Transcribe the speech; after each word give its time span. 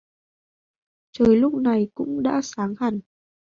Trời 1.11 1.35
lúc 1.35 1.53
này 1.55 1.89
cũng 1.95 2.23
đã 2.23 2.39
sáng 2.43 2.73
hẳn 2.79 2.99